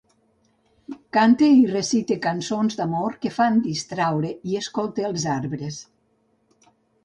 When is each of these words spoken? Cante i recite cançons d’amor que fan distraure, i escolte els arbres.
Cante 1.17 1.49
i 1.57 1.59
recite 1.73 2.17
cançons 2.23 2.79
d’amor 2.81 3.19
que 3.27 3.33
fan 3.37 3.61
distraure, 3.69 4.35
i 4.53 4.59
escolte 4.65 5.09
els 5.13 5.31
arbres. 5.39 5.81